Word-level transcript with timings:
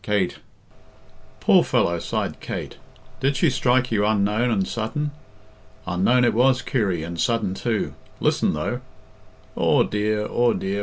Kate" 0.03 0.39
"Poor 1.41 1.63
fellow!" 1.63 1.99
sighed 1.99 2.39
Kate. 2.39 2.77
"Did 3.19 3.35
she 3.37 3.51
strike 3.51 3.91
you 3.91 4.03
unknown 4.03 4.49
and 4.49 4.67
sudden?" 4.67 5.11
"Unknown 5.85 6.23
it 6.25 6.33
was, 6.33 6.63
Kirry, 6.63 7.03
and 7.03 7.19
sudden, 7.19 7.53
too. 7.53 7.93
Listen, 8.19 8.53
though" 8.55 8.81
"Aw 9.55 9.83
dear, 9.83 10.25
aw 10.25 10.53
dear! 10.53 10.79